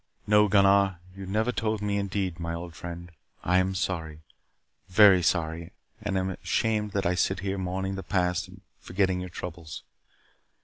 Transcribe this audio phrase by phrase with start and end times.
[0.25, 0.99] "No, Gunnar.
[1.15, 1.97] You never told me.
[1.99, 3.11] Indeed, old friend,
[3.43, 4.23] I am sorry.
[4.89, 5.73] Very sorry.
[6.01, 9.83] And ashamed that I sit here mourning the past and forgetting your troubles."